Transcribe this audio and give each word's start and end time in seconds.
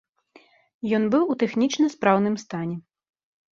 Ён 0.99 1.03
быў 1.17 1.23
у 1.35 1.37
тэхнічна 1.45 1.93
спраўным 1.97 2.35
стане. 2.47 2.75